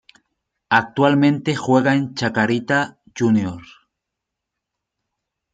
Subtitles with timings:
[0.69, 3.71] Actualmente juega en Chacarita Juniors.